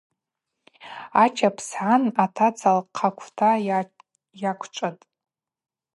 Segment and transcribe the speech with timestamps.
[1.23, 3.49] Ача пссгӏан атаца лхъаквта
[4.41, 5.03] йаквчӏватӏ.